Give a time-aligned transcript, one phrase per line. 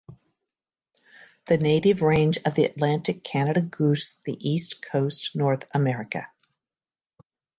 [1.45, 6.25] The native range of the Atlantic Canada goose the east coast North America.